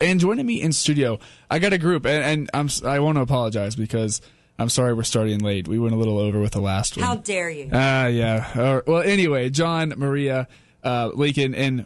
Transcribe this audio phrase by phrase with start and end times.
[0.00, 1.18] And joining me in studio,
[1.50, 4.20] I got a group, and, and I'm s- I want to apologize because
[4.56, 5.66] I'm sorry we're starting late.
[5.66, 7.04] We went a little over with the last one.
[7.04, 7.68] How dare you?
[7.72, 8.48] Ah, yeah.
[8.54, 10.46] Uh, well, anyway, John, Maria,
[10.84, 11.84] uh, Lincoln, and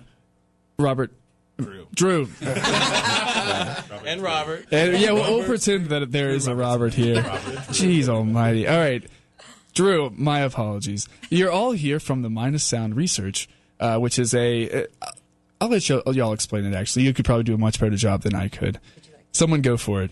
[0.79, 1.11] Robert.
[1.57, 1.87] Drew.
[1.95, 2.29] Drew.
[2.43, 4.67] and Robert.
[4.71, 7.23] And, yeah, we'll, we'll pretend that there is a Robert here.
[7.73, 8.69] Jeez almighty.
[8.69, 9.03] All right.
[9.73, 11.09] Drew, my apologies.
[11.31, 13.49] You're all here from the Minus Sound Research,
[13.81, 14.85] uh, which is a.
[15.01, 15.07] Uh,
[15.63, 17.05] I'll let you, y'all explain it, actually.
[17.05, 18.81] You could probably do a much better job than I could.
[19.33, 20.11] Someone go for it.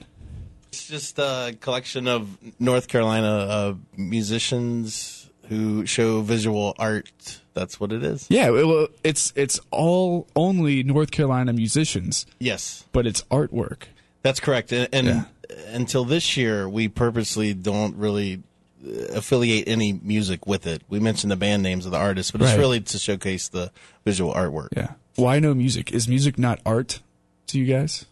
[0.68, 7.40] It's just a collection of North Carolina uh, musicians who show visual art.
[7.54, 8.26] That's what it is.
[8.30, 13.84] Yeah, well, it's it's all only North Carolina musicians, Yes, but it's artwork.
[14.22, 14.70] that's correct.
[14.72, 15.24] And, and Yeah.
[15.72, 18.42] until this year, we purposely don't really
[18.86, 20.82] uh, affiliate any music with it.
[20.88, 22.58] We mention the band names of the artists, but it's Right.
[22.60, 23.72] really to showcase the
[24.04, 24.68] visual artwork.
[24.76, 24.92] Yeah.
[25.20, 25.92] Why no music?
[25.92, 27.00] Is music not art
[27.48, 28.06] to you guys?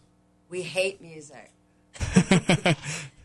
[0.49, 1.51] We hate music.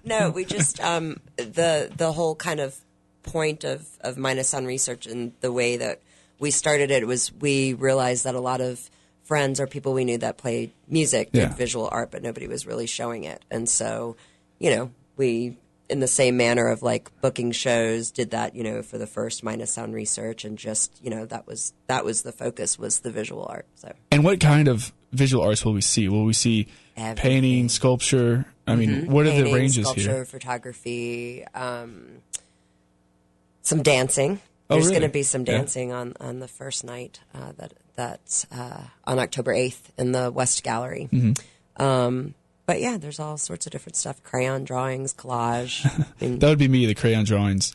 [0.05, 2.77] no, we just um, the the whole kind of
[3.23, 6.01] point of of minus sound research and the way that
[6.39, 8.91] we started it was we realized that a lot of
[9.23, 11.55] friends or people we knew that played music did Yeah.
[11.55, 14.17] visual art, but nobody was really showing it, and so
[14.59, 15.57] you know we.
[15.89, 19.43] In the same manner of like booking shows, did that you know for the first
[19.45, 23.11] minus sound research, and just you know that was that was the focus was the
[23.11, 23.67] visual art.
[23.75, 26.09] So And what kind of visual arts will we see?
[26.09, 27.17] Will we see Everything.
[27.23, 28.47] painting, sculpture?
[28.67, 30.25] I mean, what are the ranges sculpture, here?
[30.25, 32.23] photography, um,
[33.63, 34.41] some dancing.
[34.71, 35.01] Oh, There's really?
[35.01, 35.59] going to be some Yeah.
[35.59, 40.31] dancing on, on the first night uh, that that's uh, on October eighth in the
[40.33, 41.09] West Gallery.
[41.13, 41.83] Mm-hmm.
[41.83, 42.35] Um,
[42.67, 45.85] but yeah, there's all sorts of different stuff: crayon drawings, collage.
[46.21, 47.75] I mean, That would be me, the crayon drawings.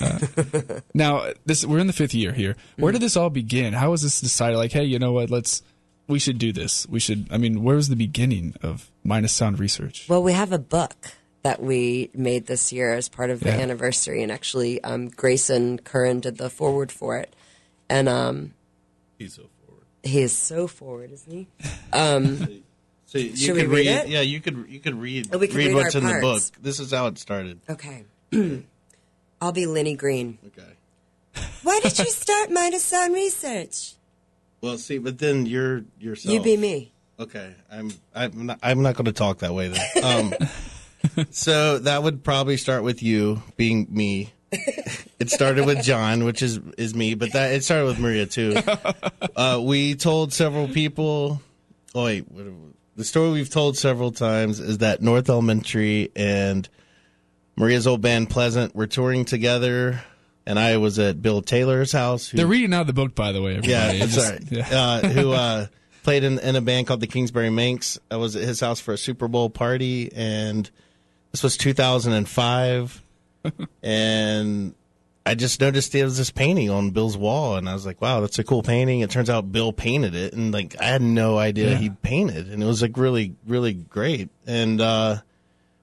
[0.00, 0.18] Uh,
[0.94, 2.54] now, this we're in the fifth year here.
[2.76, 3.72] Where did this all begin?
[3.72, 4.56] How was this decided?
[4.58, 5.30] Like, hey, you know what?
[5.30, 5.62] Let's
[6.06, 6.86] we should do this.
[6.88, 7.28] We should.
[7.30, 10.06] I mean, where was the beginning of Minus Sound Research?
[10.08, 10.94] well, we have a book
[11.42, 13.56] that we made this year as part of the Yeah.
[13.60, 17.34] anniversary, and actually, um, Grayson Currin did the forward for it,
[17.88, 18.52] and um,
[19.18, 19.84] He's so forward.
[20.02, 21.46] he is so forward, isn't he?
[23.10, 24.08] So you Should could we read read, it?
[24.08, 24.66] Yeah, you could.
[24.68, 25.30] You could read.
[25.32, 26.42] Oh, we could read, read what's our in the book.
[26.62, 27.58] This is how it started.
[27.68, 28.04] Okay.
[29.40, 30.38] I'll be Lenny Green.
[30.46, 31.42] Okay.
[31.64, 33.94] Why did you start Minus Sound Research?
[34.60, 36.32] Well, see, but then you're yourself.
[36.32, 36.92] You be me.
[37.18, 37.90] Okay, I'm.
[38.14, 38.60] I'm not.
[38.62, 40.04] I'm not going to talk that way then.
[40.04, 44.32] Um, so that would probably start with you being me.
[44.52, 48.56] It started with John, which is is me, but that it started with Maria too.
[49.36, 51.40] Uh, we told several people.
[51.94, 52.44] Oh wait, what,
[52.96, 56.68] the story we've told several times is that North Elementary and
[57.56, 60.02] Maria's old band Pleasant were touring together,
[60.46, 62.28] and I was at Bill Taylor's house.
[62.28, 63.56] Who, They're reading out the book, by the way.
[63.56, 63.98] Everybody.
[63.98, 64.42] yeah, just- right.
[64.50, 64.68] yeah.
[64.70, 65.66] Uh, who uh,
[66.02, 67.98] played in, in a band called the Kingsbury Manx.
[68.10, 70.68] I was at his house for a Super Bowl party, and
[71.32, 73.02] this was 2005.
[73.82, 74.74] and
[75.26, 78.20] I just noticed there was this painting on Bill's wall, and I was like, "Wow,
[78.20, 81.38] that's a cool painting." It turns out Bill painted it, and like I had no
[81.38, 81.76] idea Yeah.
[81.76, 84.30] he painted, and it was like really, really great.
[84.46, 85.18] And uh,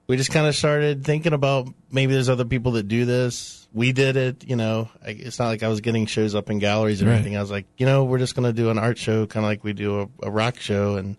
[0.08, 3.54] we just kind of started thinking about maybe there's other people that do this.
[3.72, 4.88] We did it, you know.
[5.04, 7.14] I, it's not like I was getting shows up in galleries or Right.
[7.16, 7.36] anything.
[7.36, 9.48] I was like, you know, we're just going to do an art show, kind of
[9.50, 11.16] like we do a, a rock show, and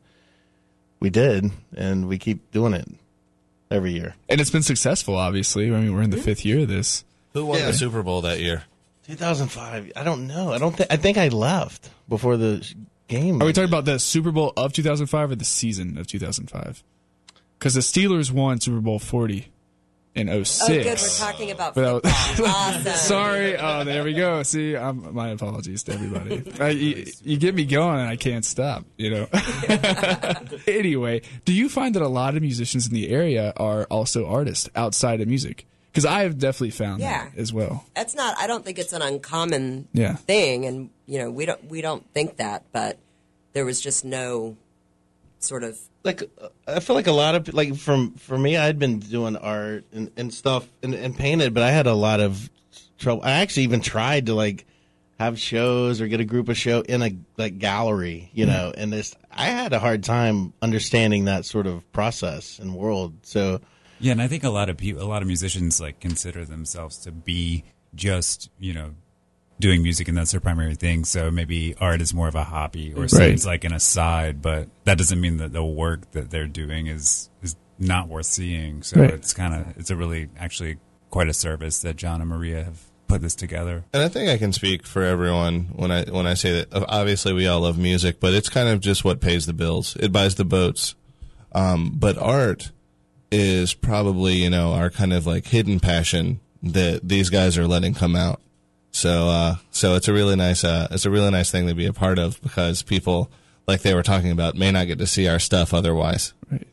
[1.00, 2.88] we did, and we keep doing it
[3.72, 4.16] every year.
[4.28, 5.16] and it's been successful.
[5.16, 7.06] Obviously, I mean, we're in the fifth year of this.
[7.34, 7.68] Who won Yeah.
[7.68, 8.64] the Super Bowl that year?
[9.08, 9.92] 2005.
[9.96, 10.52] I don't know.
[10.54, 10.92] I don't think.
[10.92, 12.66] I think I left before the
[13.08, 13.42] game.
[13.42, 16.84] Are we talking about the Super Bowl of 2005 or the season of 2005?
[17.58, 19.48] Because the Steelers won Super Bowl 40
[20.16, 20.62] in 06.
[20.64, 20.86] Oh, good.
[20.86, 22.12] We're talking about But football.
[22.40, 22.40] was-
[22.86, 22.94] awesome.
[22.94, 23.58] Sorry.
[23.58, 24.44] Oh, there we go.
[24.44, 26.44] See, um, my apologies to everybody.
[26.60, 28.86] Uh, you, you get me going, and I can't stop.
[28.98, 29.28] You know.
[30.68, 34.70] anyway, do you find that a lot of musicians in the area are also artists
[34.76, 35.66] outside of music?
[35.92, 37.26] Because I have definitely found Yeah.
[37.30, 37.86] that as well.
[37.96, 38.38] That's not.
[38.38, 40.16] I don't think it's an uncommon Yeah.
[40.16, 42.98] thing, and you know, we don't we don't think that, but
[43.54, 44.56] there was just no
[45.40, 48.78] sort of like uh, I feel like a lot of like from for me, I'd
[48.80, 52.50] been doing art and, and stuff and, and painted, but I had a lot of
[52.98, 53.24] trouble.
[53.24, 54.66] I actually even tried to like
[55.20, 58.94] have shows or get a group of show in a like gallery, you know, and
[58.94, 63.14] this I had a hard time understanding that sort of process and world.
[63.24, 63.60] So
[64.00, 66.98] Yeah, and I think a lot of people, a lot of musicians like consider themselves
[67.00, 67.64] to be
[67.96, 68.94] just you know
[69.60, 71.04] doing music and that's their primary thing.
[71.06, 74.98] So maybe art is more of a hobby or seems like an aside, but that
[74.98, 78.84] doesn't mean that the work that they're doing is is not worth seeing.
[78.84, 79.12] So Right.
[79.14, 80.78] it's kind of it's a really actually
[81.10, 83.84] quite a service that John and Maria have put this together.
[83.92, 86.74] And I think I can speak for everyone when I when I say that.
[86.74, 89.98] uh, Obviously, we all love music, but it's kind of just what pays the bills.
[90.00, 90.96] It buys the boats.
[91.52, 92.72] Um, but art
[93.32, 97.94] is probably you know our kind of like hidden passion that these guys are letting
[97.94, 98.42] come out.
[98.92, 101.86] So uh, so it's a really nice uh, it's a really nice thing to be
[101.86, 103.30] a part of because people
[103.68, 106.34] like they were talking about may not get to see our stuff otherwise.
[106.52, 106.68] Right.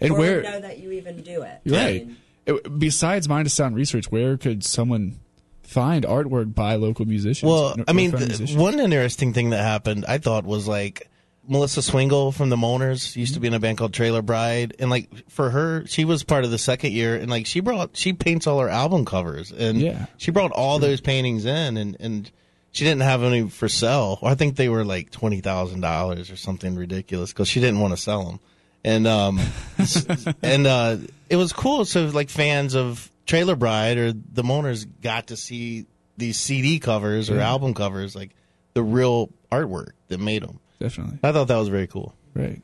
[0.00, 1.60] And or where know that you even do it.
[1.64, 2.06] You're I right.
[2.06, 2.16] mean,
[2.46, 5.18] It- besides Minus Sound Research, where could someone
[5.64, 7.50] find artwork by local musicians?
[7.50, 8.56] Well, Nor- I mean, Northbound th- musicians?
[8.62, 11.10] one interesting thing that happened, I thought, was like
[11.48, 14.90] Melissa Swingle from the Moaners used to be in a band called Trailer Bride, and
[14.90, 18.12] like for her, she was part of the second year, and like she brought, she
[18.12, 20.06] paints all her album covers, and Yeah.
[20.18, 22.30] she brought all those paintings in, and and
[22.70, 24.18] she didn't have any for sale.
[24.22, 27.94] I think they were like twenty thousand dollars or something ridiculous because she didn't want
[27.94, 28.40] to sell them,
[28.84, 29.40] and um,
[30.42, 30.96] and uh,
[31.30, 31.84] it was cool.
[31.86, 35.86] So like fans of Trailer Bride or the Moaners got to see
[36.18, 38.30] these CD covers or album covers, like
[38.74, 40.60] the real artwork that made them.
[40.80, 42.14] Definitely I thought that was very cool.
[42.34, 42.62] right.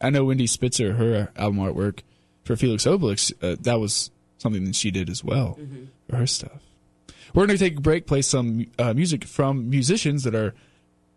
[0.00, 2.00] I know Wendy Spitzer, her album artwork
[2.44, 5.58] for Felix Obelix, uh, that was something that she did as well
[6.10, 6.60] for her stuff.
[7.32, 10.54] We're going to take a break, play some uh, music from musicians that are.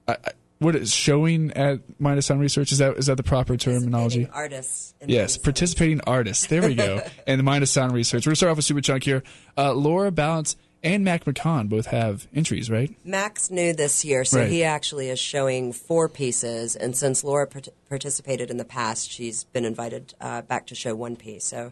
[0.07, 2.71] I I- what is showing at Minus Sound Research?
[2.71, 4.27] Is that is that the proper terminology?
[4.33, 4.95] artists.
[4.99, 6.47] in Yes, participating artists.
[6.47, 7.03] There we go.
[7.27, 8.25] and the Minus Sound Research.
[8.25, 9.21] We're going to start off with Superchunk here.
[9.55, 12.95] Uh, Laura Ballance and Mac McCaughan both have entries, right?
[13.03, 14.49] Max new this year, so Right.
[14.49, 16.75] he actually is showing four pieces.
[16.75, 20.95] And since Laura part- participated in the past, she's been invited uh, back to show
[20.95, 21.45] one piece.
[21.45, 21.71] So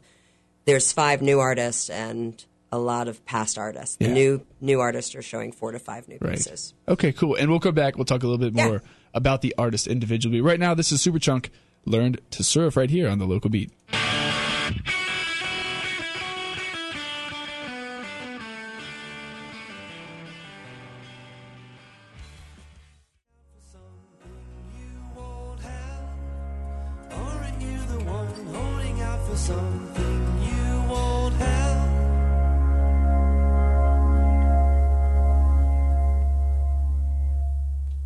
[0.66, 3.96] there's five new artists and a lot of past artists.
[3.96, 4.14] The Yeah.
[4.14, 6.34] new new artists are showing four to five new Right.
[6.36, 6.74] pieces.
[6.88, 7.36] Okay, cool.
[7.36, 7.96] And we'll come back.
[7.96, 8.68] We'll talk a little bit Yeah.
[8.68, 10.42] more about the artist individually.
[10.42, 11.50] Right now, this is Superchunk
[11.86, 13.72] learned to surf right here on the local beat.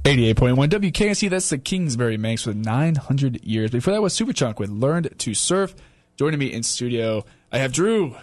[0.10, 3.70] 88.1 WKNC, that's the Kingsbury Manx with 900 years.
[3.70, 5.76] Before that was Superchunk with Learned to Surf.
[6.18, 8.16] Joining me in studio, I have Drew,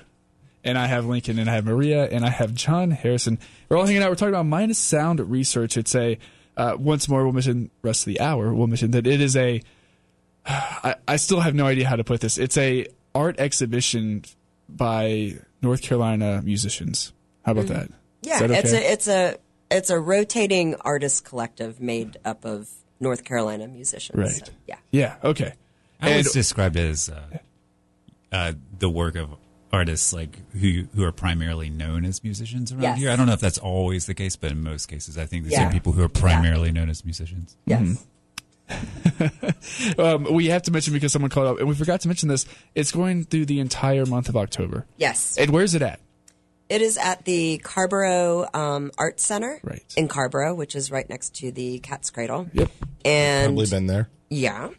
[0.64, 3.38] and I have Lincoln, and I have Maria, and I have John Harrison.
[3.68, 4.10] We're all hanging out.
[4.10, 5.76] We're talking about minus sound research.
[5.76, 6.18] It's a,
[6.56, 9.62] uh, once more, we'll mention rest of the hour, we'll mention that it is a.
[10.44, 12.36] I, I still have no idea how to put this.
[12.36, 14.24] It's a art exhibition
[14.68, 17.12] by North Carolina musicians.
[17.44, 17.74] How about mm-hmm.
[17.74, 17.90] that?
[18.22, 18.58] Yeah, that okay?
[18.58, 19.38] it's a, it's a,
[19.70, 22.68] it's a rotating artist collective made up of
[23.00, 24.18] North Carolina musicians.
[24.18, 24.46] Right.
[24.46, 24.76] So, yeah.
[24.90, 25.16] yeah.
[25.24, 25.52] Okay.
[26.00, 27.38] I And- always described it as uh,
[28.32, 29.30] uh, the work of
[29.72, 32.98] artists like who who are primarily known as musicians around Yes.
[32.98, 33.10] here.
[33.10, 35.52] I don't know if that's always the case, but in most cases, I think these
[35.54, 35.68] Yeah.
[35.68, 37.56] are people who are primarily known as musicians.
[37.66, 38.06] Yes.
[39.98, 42.46] Um, we have to mention because someone called up, and we forgot to mention this.
[42.74, 44.86] It's going through the entire month of October.
[44.96, 45.36] Yes.
[45.38, 46.00] And where's it at?
[46.68, 49.84] It is at the Carrboro um, Art Center Right.
[49.96, 52.48] in Carrboro, which is right next to the Cat's Cradle.
[52.52, 52.70] Yep.
[53.04, 54.08] And Probably been there.
[54.30, 54.70] yeah,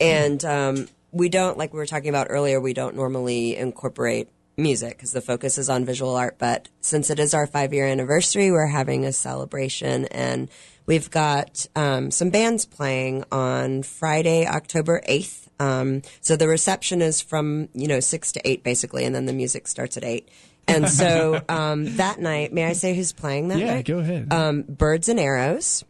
[0.00, 2.60] and um, we don't like we were talking about earlier.
[2.60, 6.36] We don't normally incorporate music because the focus is on visual art.
[6.38, 10.48] But since it is our five year anniversary, we're having a celebration, and
[10.86, 15.48] we've got um, some bands playing on Friday, October eighth.
[15.60, 19.32] Um, so the reception is from you know six to eight basically, and then the
[19.32, 20.28] music starts at eight.
[20.68, 23.64] And so um, that night, may I say who's playing that night?
[23.64, 23.86] Yeah, night?
[23.86, 24.32] go ahead.
[24.32, 25.84] Um, Birds and Arrows,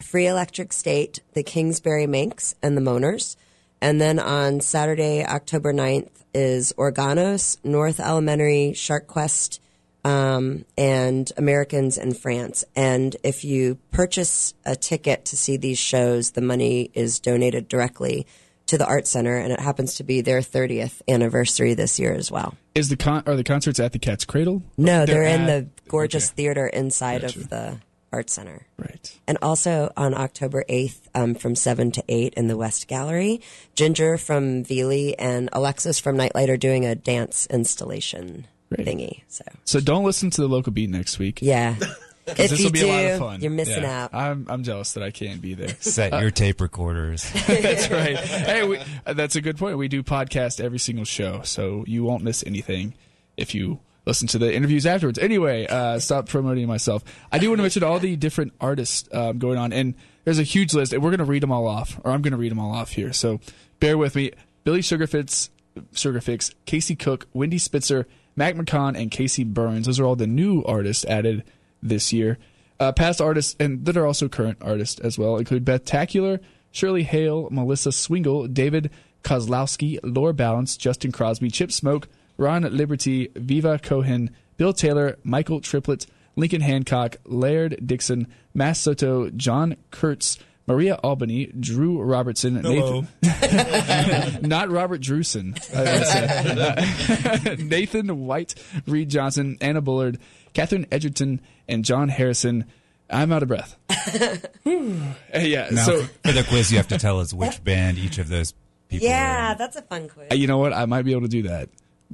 [0.00, 3.36] Free Electric State, the Kingsbury Manx, and the Moaners.
[3.80, 9.60] And then on Saturday, October 9th, is Organos, North Elementary, Shark Quest,
[10.04, 12.64] um, and Americans in France.
[12.76, 18.26] And if you purchase a ticket to see these shows, the money is donated directly
[18.68, 22.30] to the Art Center, and it happens to be their 30th anniversary this year as
[22.30, 22.54] well.
[22.74, 24.62] Is the con- are the concerts at the Cat's Cradle?
[24.76, 26.36] No, they're, in at- the gorgeous okay.
[26.36, 27.38] theater inside Gotcha.
[27.40, 27.76] of the
[28.12, 28.66] Art Center.
[28.78, 29.18] Right.
[29.26, 33.40] And also on October 8th, um, from 7 to 8 in the West Gallery,
[33.74, 38.86] Ginger from Veely and Alexis from Nightlight are doing a dance installation Great.
[38.86, 39.22] thingy.
[39.28, 41.40] So, So don't listen to the local beat next week.
[41.42, 41.76] yeah.
[42.30, 43.40] if This you will be do, a lot of fun.
[43.40, 44.04] you're missing Yeah.
[44.04, 44.14] out.
[44.14, 45.68] I'm I'm jealous that I can't be there.
[45.80, 47.30] Set your tape recorders.
[47.46, 48.16] that's right.
[48.16, 49.78] Hey, we, uh, that's a good point.
[49.78, 52.94] We do podcast every single show, so you won't miss anything
[53.36, 55.18] if you listen to the interviews afterwards.
[55.18, 57.04] Anyway, uh, stop promoting myself.
[57.30, 59.94] I do want to mention all the different artists um, going on, and
[60.24, 62.32] there's a huge list, and we're going to read them all off, or I'm going
[62.32, 63.12] to read them all off here.
[63.12, 63.40] So
[63.80, 64.32] bear with me.
[64.64, 65.50] Billy Sugarfix,
[65.92, 68.06] Sugarfix, Casey Cook, Wendy Spitzer,
[68.36, 69.86] Mac McCaughan, and Casey Burns.
[69.86, 71.44] Those are all the new artists added
[71.82, 72.38] this year.
[72.80, 76.38] Uh, past artists and that are also current artists as well include Beth Tacular,
[76.70, 78.90] Shirley Hale, Melissa Swingle, David
[79.24, 86.06] Kozlowski, Laura Ballance, Justin Crosby, Chip Smoke, Ron Liberty, Viva Cohen, Bill Taylor, Michael Triplett,
[86.36, 93.08] Lincoln Hancock, Laird Dixon, Mass Soto, John Kurtz, Maria Albany, Drew Robertson, Nathan,
[94.48, 97.56] not Robert Drewson, I gotta say.
[97.64, 98.54] Nathan White,
[98.86, 100.18] Reed Johnson, Anna Bullard,
[100.58, 102.64] Catherine Edgerton, and John Harrison.
[103.08, 103.76] I'm out of breath.
[104.66, 108.18] Uh, yeah, Now, so for the quiz, you have to tell us which band each
[108.18, 108.52] of those
[108.88, 109.06] people.
[109.06, 109.58] Yeah, are in.
[109.58, 110.28] that's a fun quiz.
[110.32, 110.72] uh, you know what?
[110.72, 111.68] I might be able to do that,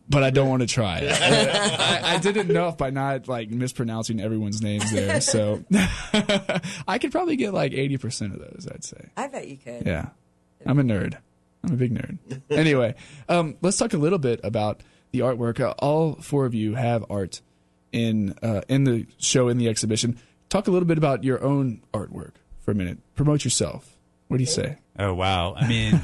[0.09, 1.01] but I don't want to try.
[1.11, 5.65] I, I did enough by not like mispronouncing everyone's names there, so
[6.87, 8.69] I could probably get like 80% of those.
[8.71, 9.09] I'd say.
[9.17, 9.87] I bet you could.
[9.87, 10.11] Yeah.
[10.67, 11.17] I'm a nerd.
[11.65, 12.19] I'm a big nerd.
[12.51, 12.95] anyway,
[13.29, 14.83] um, let's talk a little bit about
[15.13, 15.61] the artwork.
[15.61, 17.41] Uh, all four of you have art
[17.95, 20.19] in uh, in the show in the exhibition.
[20.51, 22.99] Talk a little bit about your own artwork for a minute.
[23.15, 23.97] Promote yourself.
[24.29, 24.79] What do you say?
[24.99, 25.55] Oh wow!
[25.55, 26.01] I mean,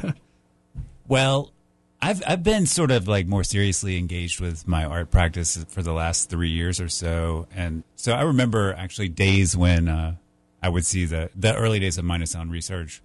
[1.09, 1.52] well,
[2.00, 5.92] I've I've been sort of like more seriously engaged with my art practice for the
[5.92, 10.14] last three years or so, and so I remember actually days when uh,
[10.62, 13.02] I would see the the early days of Minus Sound Research.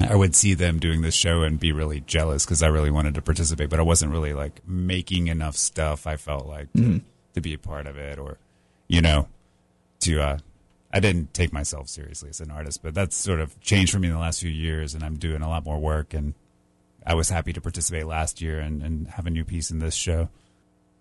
[0.00, 3.14] I would see them doing this show and be really jealous because I really wanted
[3.14, 6.08] to participate, but I wasn't really like making enough stuff.
[6.08, 7.02] I felt like to,
[7.34, 8.38] to be a part of it, or
[8.88, 9.28] you know,
[10.00, 10.38] to uh,
[10.92, 14.08] I didn't take myself seriously as an artist, but that's sort of changed for me
[14.08, 16.12] in the last few years, and I'm doing a lot more work.
[16.12, 16.34] And
[17.06, 19.94] I was happy to participate last year and, and have a new piece in this
[19.94, 20.28] show.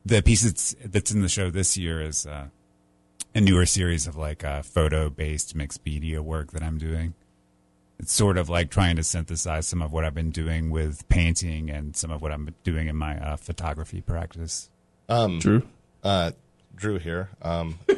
[0.06, 2.48] The piece that's that's in the show this year is uh,
[3.36, 7.14] a newer series of like uh, photo based mixed media work that I'm doing.
[8.00, 11.70] It's sort of like trying to synthesize some of what I've been doing with painting
[11.70, 14.72] and some of what I'm doing in my uh, photography practice.
[15.40, 15.68] Drew?
[16.04, 16.32] Uh,
[16.76, 17.30] Drew here.
[17.42, 17.78] Um,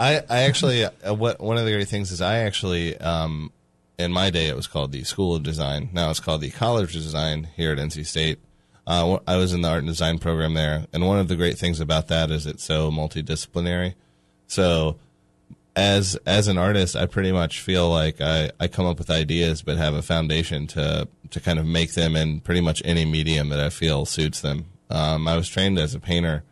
[0.00, 3.52] I, I actually, uh, what one of the great things is I actually, um,
[3.98, 5.90] in my day, it was called the School of Design.
[5.92, 8.38] Now it's called the College of Design here at NC State.
[8.86, 11.58] Uh, I was in the art and design program there, and one of the great
[11.58, 13.94] things about that is it's so multidisciplinary.
[14.46, 14.96] So,
[15.74, 19.62] as as an artist, I pretty much feel like I, I come up with ideas,
[19.62, 23.48] but have a foundation to to kind of make them in pretty much any medium
[23.48, 24.66] that I feel suits them.
[24.88, 26.44] Um, I was trained as a painter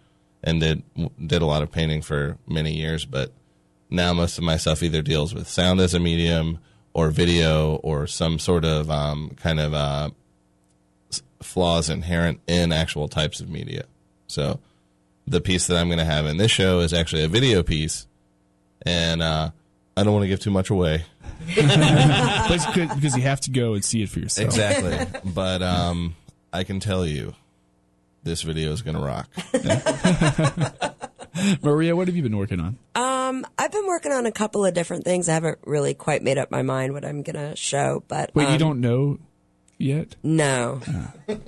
[0.44, 0.82] and did
[1.26, 3.32] did a lot of painting for many years, but
[3.90, 6.58] now most of my stuff either deals with sound as a medium
[6.92, 10.10] or video or some sort of um, kind of uh,
[11.42, 13.84] flaws inherent in actual types of media.
[14.26, 14.60] So
[15.26, 18.06] the piece that I'm going to have in this show is actually a video piece,
[18.82, 19.50] and uh,
[19.96, 21.04] I don't want to give too much away.
[21.56, 24.46] But it's good because you have to go and see it for yourself.
[24.46, 26.14] Exactly, but um,
[26.52, 27.34] I can tell you,
[28.24, 29.28] this video is going to rock.
[31.62, 32.78] Maria, what have you been working on?
[32.94, 35.28] Um, I've been working on a couple of different things.
[35.28, 38.52] I haven't really quite made up my mind what I'm gonna show, but Wait, you
[38.52, 39.18] um, don't know
[39.78, 40.16] yet?
[40.22, 40.80] No,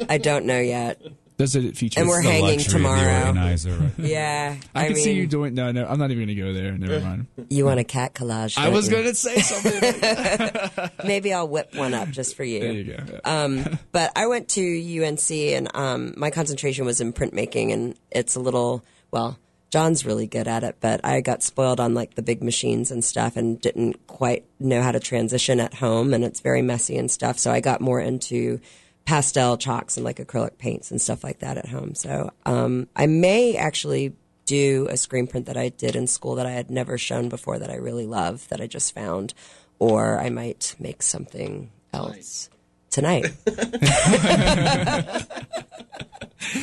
[0.08, 1.00] I don't know yet.
[1.36, 2.00] Does it feature?
[2.00, 3.26] And we're hanging luxury of the tomorrow.
[3.26, 3.92] organizer, right?
[3.98, 5.54] Yeah, I, I, can mean, see you doing.
[5.54, 6.72] No, no, I'm not even going to go there.
[6.72, 7.26] Never mind.
[7.50, 8.56] You want a cat collage?
[8.56, 10.90] I was going to say something.
[11.04, 12.60] Maybe I'll whip one up just for you.
[12.60, 13.20] there you go.
[13.24, 18.36] Um, but I went to UNC and um, my concentration was in printmaking, and it's
[18.36, 19.38] a little well.
[19.68, 23.04] John's really good at it, but I got spoiled on like the big machines and
[23.04, 27.10] stuff, and didn't quite know how to transition at home, and it's very messy and
[27.10, 27.38] stuff.
[27.38, 28.60] So I got more into
[29.06, 31.94] pastel chalks and like acrylic paints and stuff like that at home.
[31.94, 36.46] So um, I may actually do a screen print that I did in school that
[36.46, 39.32] I had never shown before that I really love that I just found,
[39.78, 42.50] or I might make something else
[42.90, 43.26] tonight.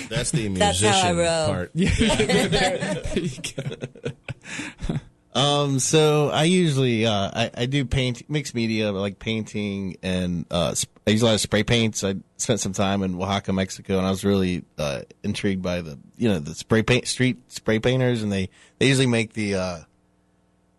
[0.10, 1.48] That's the musician That's how I roll.
[1.48, 1.72] part.
[1.74, 5.00] There you go.
[5.36, 10.76] Um, so I usually uh, I, I do paint mixed media like painting and uh,
[10.78, 12.04] sp- I use a lot of spray paints.
[12.04, 16.00] I spent some time in Oaxaca, Mexico, and I was really uh, intrigued by the
[16.18, 19.80] you know the spray paint street spray painters, and they they usually make the uh,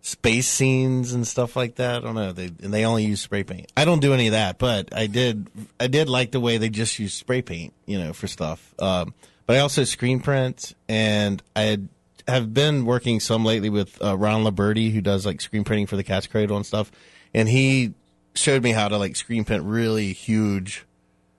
[0.00, 1.97] space scenes and stuff like that.
[1.97, 3.71] I don't know, they and they only use spray paint.
[3.76, 6.71] I don't do any of that, but I did I did like the way they
[6.71, 8.75] just use spray paint, you know, for stuff.
[8.78, 9.12] Um,
[9.47, 11.88] but I also screen print, and I had
[12.26, 15.97] have been working some lately with uh, Ron Liberty, who does like screen printing for
[15.97, 16.90] the Cat's Cradle and stuff.
[17.35, 17.93] And he
[18.35, 20.85] showed me how to like screen print really huge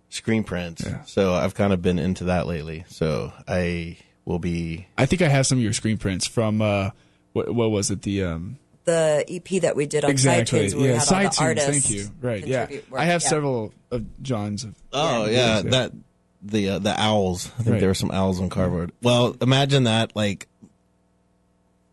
[0.09, 0.85] screen prints.
[1.07, 2.85] So I've kind of been into that lately.
[2.87, 4.87] So I will be.
[4.97, 6.91] I think I have some of your screen prints from uh,
[7.33, 8.01] what, what was it?
[8.03, 10.67] The um, the EP that we did on exactly.
[10.69, 11.41] SideTunes where we yeah, had all the SideTunes.
[11.41, 11.69] artists.
[11.71, 12.09] Thank you.
[12.21, 12.45] Right.
[12.47, 13.01] Yeah, work.
[13.01, 13.27] I have Yeah.
[13.29, 14.65] several of John's.
[14.93, 15.61] Oh yeah, Yeah.
[15.71, 15.91] that
[16.41, 17.47] the uh, the owls.
[17.59, 17.79] I think Right.
[17.79, 18.91] there were some owls on cardboard.
[19.01, 20.47] Well, imagine that like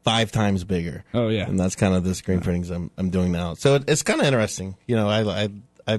[0.05, 1.05] five times bigger.
[1.15, 1.47] Oh yeah.
[1.49, 3.55] and that's kind of the screen printings I'm I'm doing now.
[3.55, 4.77] So it, it's kind of interesting.
[4.87, 5.49] You know, I I
[5.87, 5.99] I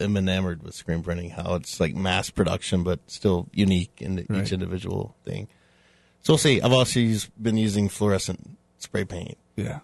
[0.00, 1.30] am enamored with screen printing.
[1.30, 4.42] How it's like mass production, but still unique in Right.
[4.44, 5.48] each individual thing.
[6.22, 6.60] So we'll see.
[6.60, 9.38] I've also used, been using fluorescent spray paint.
[9.56, 9.80] Yeah.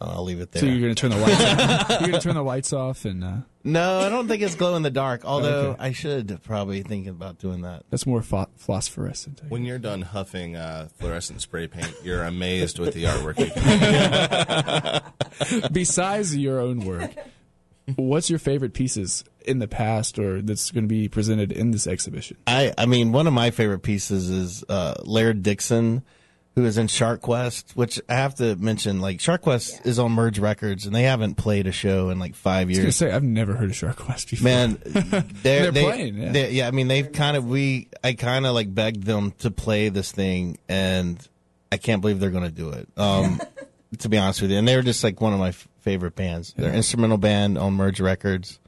[0.00, 0.60] I'll leave it there.
[0.60, 1.90] So you're gonna turn the lights off.
[2.00, 4.82] You're gonna turn the lights off, and uh, no, I don't think it's glow in
[4.82, 5.24] the dark.
[5.24, 5.82] Although Okay.
[5.82, 7.84] I should probably think about doing that.
[7.90, 9.40] that's more pho- phosphorescent.
[9.48, 15.02] When you're done huffing uh, fluorescent spray paint, you're amazed with the artwork you can.
[15.72, 17.10] Besides your own work,
[17.96, 21.86] what's your favorite pieces in the past or that's going to be presented in this
[21.86, 22.36] exhibition?
[22.46, 26.02] I, I mean, one of my favorite pieces is uh, Laird Dixon,
[26.56, 29.00] who is in Shark Quest, which I have to mention.
[29.00, 32.34] Like Shark Quest is on Merge Records, and they haven't played a show in like
[32.34, 32.78] five years.
[32.82, 33.12] I was gonna years.
[33.12, 34.44] say I've never heard of Shark Quest before.
[34.44, 36.32] Man, they're, They're they, playing, yeah.
[36.32, 36.66] they- yeah.
[36.68, 37.88] I mean, they've kind of we.
[38.02, 41.18] I kind of like begged them to play this thing, and
[41.70, 42.88] I can't believe they're going to do it.
[42.96, 43.40] Um,
[43.98, 46.14] to be honest with you, and they were just like one of my f- favorite
[46.16, 46.54] bands.
[46.56, 48.58] They're an instrumental band on Merge Records.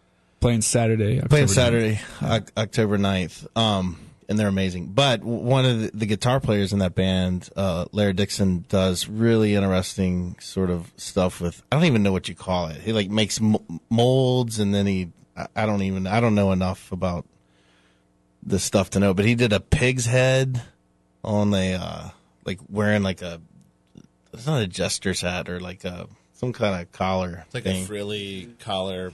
[0.41, 1.21] playing Saturday.
[1.23, 1.99] playing October 9th.
[2.21, 3.57] Saturday, October 9th.
[3.59, 4.89] Um, and they're amazing.
[4.89, 9.55] But one of the, the guitar players in that band, uh, Laird Dixon, does really
[9.55, 11.63] interesting sort of stuff with.
[11.73, 12.81] I don't even know what you call it.
[12.81, 15.09] He like makes m- molds, and then he.
[15.37, 16.07] I, I don't even.
[16.07, 17.25] I don't know enough about
[18.43, 19.15] this stuff to know.
[19.15, 20.63] But he did a pig's head
[21.25, 22.09] on a uh,
[22.45, 23.41] like wearing like a.
[24.35, 27.45] It's not a jester's hat or like a some kind of collar.
[27.47, 27.83] It's like thing.
[27.83, 29.13] a frilly collar,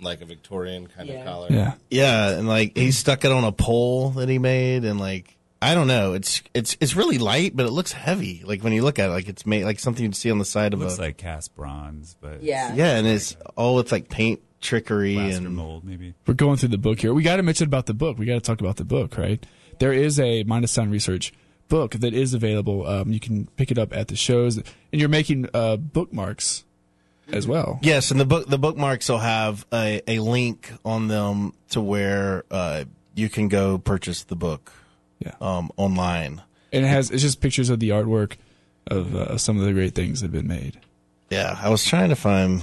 [0.00, 1.16] like a Victorian kind Yeah.
[1.20, 1.48] of collar.
[1.50, 1.74] Yeah.
[1.90, 5.74] Yeah, and like he stuck it on a pole that he made, and like I
[5.74, 8.42] don't know, it's it's it's really light, but it looks heavy.
[8.44, 10.44] Like when you look at it, like it's made like something you'd see on the
[10.44, 12.74] side It of looks a like cast bronze, but Yeah.
[12.74, 16.14] yeah, and it's all with like paint trickery plaster and mold maybe.
[16.26, 17.12] We're going through the book here.
[17.14, 18.18] We got to mention about the book.
[18.18, 19.44] We got to talk about the book, right?
[19.78, 21.32] There is a Minus Sound Research
[21.68, 22.86] book that is available.
[22.86, 26.63] Um, you can pick it up at the shows, and you're making uh, bookmarks
[27.32, 27.78] as well.
[27.82, 32.44] yes, and the book the bookmarks will have a, a link on them to where
[32.50, 34.72] uh, you can go purchase the book
[35.18, 35.32] Yeah.
[35.40, 36.42] um, online.
[36.72, 38.36] And it has it's just pictures of the artwork
[38.88, 40.78] of uh, some of the great things that have been made.
[41.30, 42.62] Yeah, I was trying to find.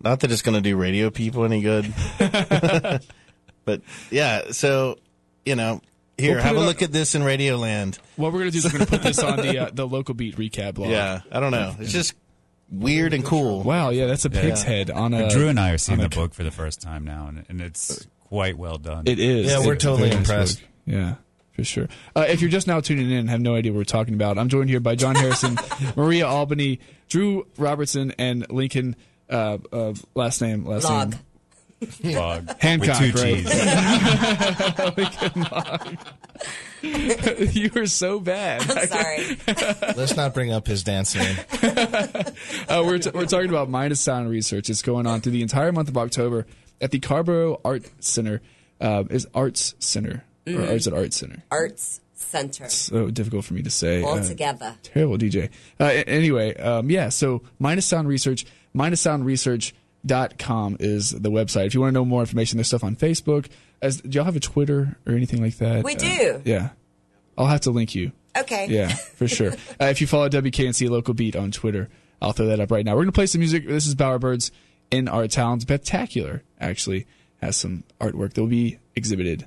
[0.00, 1.92] Not that it's going to do radio people any good,
[3.64, 4.50] but yeah.
[4.50, 4.98] So
[5.46, 5.80] you know,
[6.18, 7.98] here We'll have a on- look at this in Radioland.
[8.16, 10.36] What we're gonna do is we're gonna put this on the uh, the local beat
[10.36, 10.90] recap blog.
[10.90, 11.74] Yeah, I don't know.
[11.78, 12.14] It's just
[12.70, 13.62] weird and cool.
[13.62, 13.90] Wow.
[13.90, 15.28] Yeah, that's a pig's head on a.
[15.30, 18.06] Drew and I are seeing the book for the first time now, and, and it's
[18.20, 19.04] quite well done.
[19.06, 19.46] It is.
[19.50, 20.60] Yeah, we're It's totally impressed.
[20.60, 20.68] book.
[20.86, 21.14] Yeah,
[21.52, 21.88] for sure.
[22.16, 24.38] Uh, if you're just now tuning in and have no idea what we're talking about,
[24.38, 25.56] I'm joined here by John Harrison,
[25.96, 28.96] Maria Albany, Drew Robertson, and Lincoln.
[29.30, 31.12] Uh, uh, last name, last Log.
[31.12, 31.20] name,
[32.02, 33.44] Log Hancock, with two right?
[36.82, 37.54] G's.
[37.56, 38.62] you were so bad.
[38.70, 39.36] I'm sorry.
[39.96, 41.36] Let's not bring up his dance name.
[42.68, 44.68] Uh, we're, t- we're talking about Minus Sound Research.
[44.70, 46.46] It's going on through the entire month of October
[46.80, 48.42] at the Carrboro Art Center.
[48.80, 51.42] Uh, is Arts Center or Arts at Art Center?
[51.50, 52.68] Arts Center.
[52.68, 54.02] So difficult for me to say.
[54.02, 54.74] All Uh, together.
[54.82, 55.48] terrible DJ.
[55.80, 58.44] Uh, anyway, um, yeah, so minus sound research.
[58.76, 59.72] Minus Sound Research,
[60.06, 61.66] minussoundresearch.com is the website.
[61.66, 63.46] If you want to know more information, there's stuff on Facebook.
[63.82, 65.84] As, do y'all have a Twitter or anything like that?
[65.84, 66.42] We Uh, do.
[66.44, 66.70] yeah.
[67.36, 68.12] I'll have to link you.
[68.36, 68.66] Okay.
[68.68, 69.52] Yeah, for sure.
[69.80, 71.88] uh, if you follow WKNC Local Beat on Twitter,
[72.22, 72.92] I'll throw that up right now.
[72.92, 73.66] We're going to play some music.
[73.66, 74.50] This is Bowerbirds
[74.90, 75.58] in Our Town.
[75.60, 77.06] Beth Tacular, actually,
[77.40, 79.46] has some artwork that will be exhibited.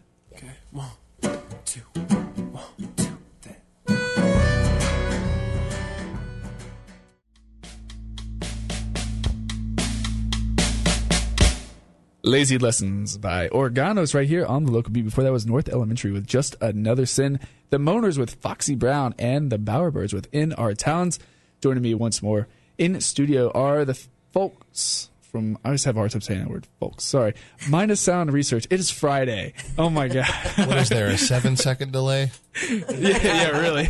[12.27, 15.05] Lazy Lessons by Organos right here on the local beat.
[15.05, 17.39] Before that was North Elementary with Just Another Sin.
[17.69, 21.19] The Moaners with Foxy Brown and the Bowerbirds with In Our Towns.
[21.61, 23.97] Joining me once more in studio are the
[24.33, 27.03] folks from, I always have a hard time saying that word, folks.
[27.05, 27.33] Sorry.
[27.69, 28.67] Minus Sound Research.
[28.69, 29.53] It is Friday.
[29.77, 30.27] Oh my God.
[30.57, 32.31] What is there, a seven second delay?
[32.69, 32.83] yeah,
[33.23, 33.89] yeah, really.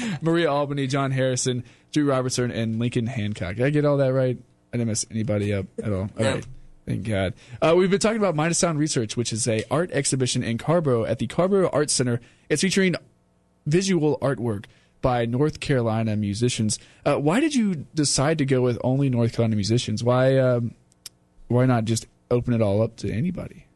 [0.22, 3.56] Maria Albany, John Harrison, Drew Robertson, and Lincoln Hancock.
[3.56, 4.38] Did I get all that right?
[4.72, 6.02] I didn't mess anybody up at all.
[6.02, 6.32] All No.
[6.34, 6.46] right.
[6.86, 7.34] Thank God.
[7.60, 11.04] Uh, we've been talking about Minus Sound Research, which is a art exhibition in Carrboro
[11.04, 12.20] at the Carrboro Art Center.
[12.48, 12.96] It's featuring
[13.66, 14.64] visual artwork
[15.00, 16.78] by North Carolina musicians.
[17.04, 20.02] Uh, why did you decide to go with only North Carolina musicians?
[20.02, 20.74] Why, um,
[21.48, 23.66] why not just open it all up to anybody?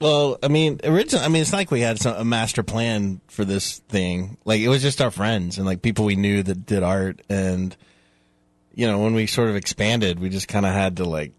[0.00, 3.44] Well, I mean, originally, I mean, it's like we had some, a master plan for
[3.44, 4.36] this thing.
[4.44, 7.20] Like, it was just our friends and like people we knew that did art.
[7.28, 7.76] And,
[8.74, 11.32] you know, when we sort of expanded, we just kind of had to like,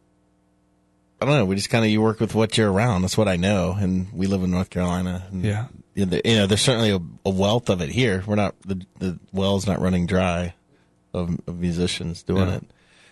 [1.21, 3.01] I don't know, we just kind of, you work with what you're around.
[3.01, 3.75] That's what I know.
[3.77, 5.27] And we live in North Carolina.
[5.31, 5.67] And, Yeah.
[5.95, 8.23] You know, there's certainly a, a wealth of it here.
[8.25, 10.53] We're not, the, the well's not running dry
[11.13, 12.59] of, of musicians doing Yeah.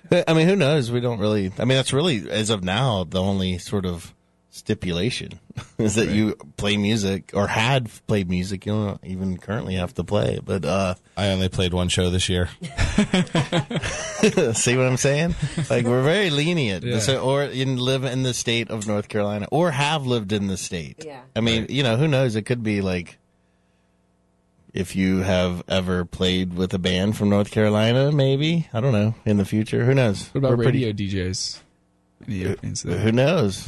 [0.10, 0.24] it.
[0.26, 0.90] I mean, who knows?
[0.90, 1.52] We don't really.
[1.60, 4.14] I mean, that's really as of now the only sort of
[4.58, 5.40] stipulation
[5.78, 8.66] is that you play music or had played music.
[8.66, 10.40] You don't even currently have to play.
[10.44, 12.50] But uh I only played one show this year.
[14.54, 15.36] see what I'm saying?
[15.70, 16.84] Like we're very lenient.
[16.84, 17.00] Yeah.
[17.00, 20.58] So, or you live in the state of North Carolina, or have lived in the
[20.58, 21.04] state.
[21.06, 21.22] Yeah.
[21.36, 22.36] I mean, you know, who knows?
[22.36, 23.18] It could be like
[24.74, 29.16] if you have ever played with a band from North Carolina, maybe I don't know
[29.26, 29.86] in the future.
[29.86, 30.28] Who knows?
[30.30, 31.60] What about We're pretty- radio DJs?
[32.28, 32.82] Any opinions?
[32.84, 33.68] Who knows?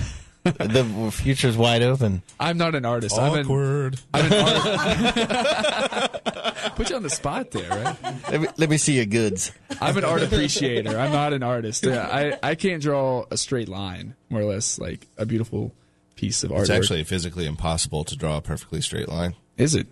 [0.57, 2.21] The future's wide open.
[2.39, 3.17] I'm not an artist.
[3.17, 3.99] I'm an, Awkward.
[4.13, 6.23] I'm an art-
[6.75, 7.97] Put you on the spot there, right?
[8.31, 9.51] Let me, let me see your goods.
[9.81, 10.97] I'm an art appreciator.
[10.97, 11.85] I'm not an artist.
[11.85, 15.73] Yeah, I, I can't draw a straight line, more or less, like a beautiful
[16.15, 16.61] piece of artwork.
[16.61, 19.35] It's actually physically impossible to draw a perfectly straight line.
[19.57, 19.87] is it?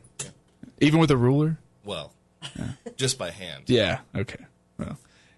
[0.80, 1.58] Even with a ruler?
[1.84, 2.13] Well,
[2.98, 3.63] just by hand.
[3.67, 4.00] Yeah.
[4.15, 4.46] Okay.
[4.78, 4.98] Well.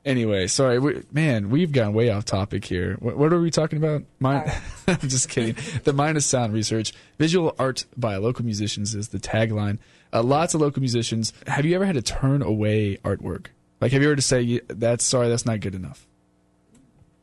[0.10, 1.52] Anyway, sorry, we, man.
[1.52, 2.96] We've gone way off topic here.
[2.96, 4.02] What, what are we talking about?
[4.20, 4.52] Mine.
[4.88, 5.56] I'm just kidding.
[5.84, 9.78] The Minus Sound Research, visual art by local musicians is the tagline.
[10.12, 11.32] Uh, lots of local musicians.
[11.46, 13.50] Have you ever had to turn away artwork?
[13.82, 16.08] Like, have you ever to say "Yeah, that's sorry, that's not good enough?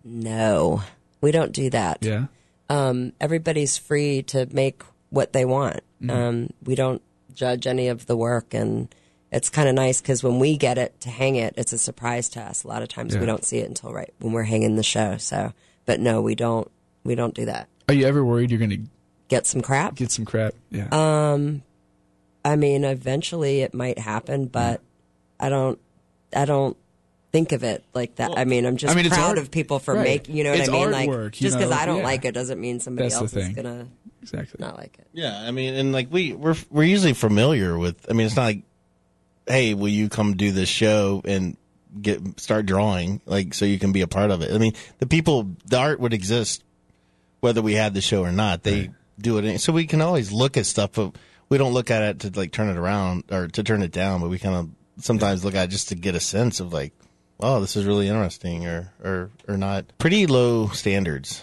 [0.05, 0.83] No,
[1.21, 1.99] we don't do that.
[2.03, 2.27] Yeah.
[2.71, 5.81] um, everybody's free to make what they want.
[6.01, 6.11] Mm-hmm.
[6.11, 7.03] Um, we don't
[7.35, 8.95] judge any of the work, and
[9.33, 12.29] it's kind of nice because when we get it to hang it, it's a surprise
[12.31, 12.65] to us.
[12.65, 13.21] A lot of times Yeah.
[13.21, 15.17] we don't see it until right when we're hanging the show.
[15.19, 15.53] So,
[15.85, 16.71] but no, we don't.
[17.05, 17.69] We don't do that.
[17.89, 18.81] Are you ever worried you're going to
[19.29, 19.97] Get some crap.
[19.97, 20.55] get some crap?
[20.71, 20.87] Yeah.
[20.93, 21.63] Um,
[22.45, 24.81] I mean, eventually it might happen, but
[25.41, 25.79] I don't.
[26.35, 26.77] I don't
[27.33, 28.39] think of it like that.
[28.39, 30.05] I mean, I'm just I mean, it's proud art- of people for right.
[30.05, 30.37] making.
[30.37, 30.91] You know what It's I mean?
[30.93, 32.05] Like artwork, you just because I don't yeah.
[32.05, 33.89] like it doesn't mean somebody That's the else is gonna
[34.23, 34.65] exactly.
[34.65, 35.09] not like it.
[35.13, 38.07] Yeah, I mean, and like we we're we're usually familiar with.
[38.09, 38.63] I mean, it's not like,
[39.47, 41.57] hey, will you come do this show and
[42.01, 44.53] get start drawing like so you can be a part of it.
[44.53, 46.63] I mean, the people, the art would exist
[47.41, 48.63] whether we had the show or not.
[48.63, 51.17] They do it, so we can always look at stuff, but
[51.49, 54.21] we don't look at it to like turn it around or to turn it down.
[54.21, 56.93] But we kind of sometimes look at it just to get a sense of like,
[57.41, 59.87] oh, this is really interesting or or or not.
[59.99, 61.43] Pretty low standards,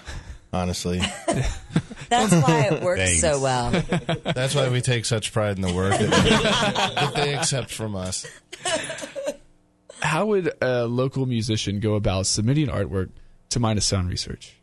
[0.54, 1.00] honestly.
[2.10, 3.22] That's why it works Thanks.
[3.22, 3.72] so well.
[4.24, 6.10] That's why we take such pride in the work that,
[6.96, 8.26] that they accept from us.
[10.02, 13.10] How would a local musician go about submitting artwork
[13.50, 14.56] to Minus Sound Research?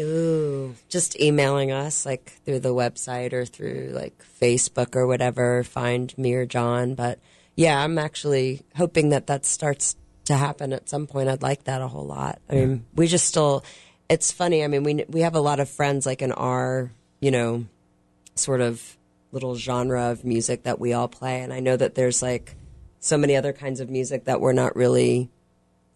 [0.00, 5.62] Ooh, just emailing us like through the website or through like Facebook or whatever.
[5.62, 6.94] Find me or John.
[6.94, 7.20] But
[7.54, 11.28] yeah, I'm actually hoping that that starts to happen at some point.
[11.28, 12.40] I'd like that a whole lot.
[12.48, 13.64] I mean, we just still.
[14.08, 14.62] It's funny.
[14.64, 17.66] I mean, we we have a lot of friends like in our you know
[18.34, 18.96] sort of
[19.32, 22.54] little genre of music that we all play, and I know that there's like
[23.00, 25.30] so many other kinds of music that we're not really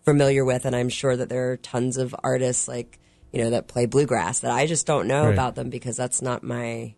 [0.05, 2.99] familiar with, and I'm sure that there are tons of artists like
[3.33, 5.33] you know that play bluegrass that I just don't know Right.
[5.35, 6.95] about them because that's not my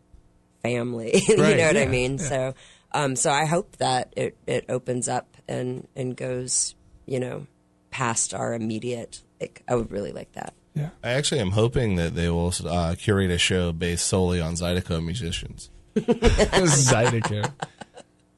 [0.62, 1.23] family.
[1.29, 2.18] you Right, know what I yeah, mean?
[2.18, 2.55] So,
[2.92, 6.75] um, so I hope that it it opens up and and goes
[7.07, 7.46] you know
[7.90, 9.23] past our immediate.
[9.40, 10.55] Like, I would really like that.
[10.76, 15.04] I actually am hoping that they will uh, curate a show based solely on Zydeco
[15.04, 15.70] musicians.
[15.96, 17.50] Zydeco.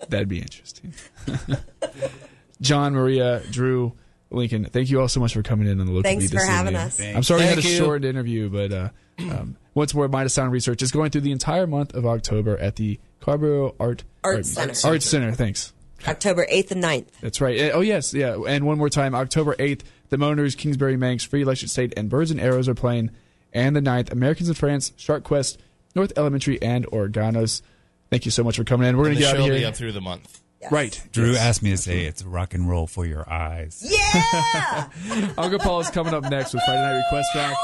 [0.09, 0.95] That'd be interesting.
[2.61, 3.93] John, Maria, Drew,
[4.31, 6.75] Lincoln, thank you all so much for coming in on the local Thanks for having
[6.75, 6.87] evening.
[6.87, 7.01] us.
[7.17, 7.77] I'm sorry we had a you.
[7.77, 11.67] short interview, but uh, um, once more, Minus Sound Research is going through the entire
[11.67, 14.75] month of October at the Carrboro Art Art Center.
[14.89, 15.33] Art Center.
[15.33, 15.73] Thanks.
[16.07, 17.07] October eighth and 9th.
[17.21, 17.61] That's right.
[17.61, 18.37] Uh, Oh yes, yeah.
[18.49, 22.31] And one more time, October eighth, the Moaners, Kingsbury Manx, Free Electric State, and Birds
[22.31, 23.11] and Arrows are playing.
[23.53, 25.59] And the ninth, Americans in France, Shark Quest,
[25.97, 27.63] North Elementary, and Organos.
[28.11, 28.97] Thank you so much for coming in.
[28.97, 29.69] We're going to the get show out will of be here.
[29.69, 30.43] up through the month.
[30.71, 31.03] Right.
[31.13, 31.41] Drew Yes.
[31.41, 33.83] asked me to say it's rock and roll for your eyes.
[33.85, 34.89] Yeah.
[35.39, 37.57] Uncle Paul is coming up next with Friday Night Request Track.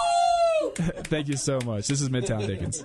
[1.07, 1.87] Thank you so much.
[1.87, 2.83] This is Midtown Dickens.